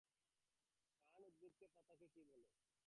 Fern 1.01 1.23
উদ্ভিদের 1.27 1.69
পাতাকে 1.75 2.05
কী 2.13 2.21
বলে? 2.27 2.43